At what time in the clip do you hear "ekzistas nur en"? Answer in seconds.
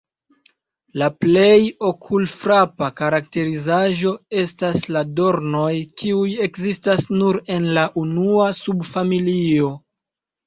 6.49-7.69